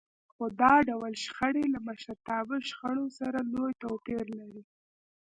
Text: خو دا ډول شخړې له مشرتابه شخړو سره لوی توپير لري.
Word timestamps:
خو 0.33 0.43
دا 0.61 0.73
ډول 0.89 1.13
شخړې 1.23 1.65
له 1.73 1.79
مشرتابه 1.87 2.55
شخړو 2.69 3.05
سره 3.19 3.37
لوی 3.51 3.73
توپير 3.83 4.25
لري. 4.39 4.63